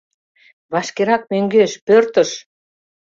—Вашкерак 0.71 1.23
мӧҥгеш— 1.31 1.71
пӧртыш! 1.85 2.29